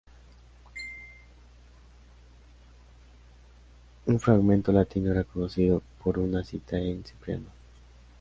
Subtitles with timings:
[4.07, 7.45] Un fragmento latino era conocido por una cita en Cipriano.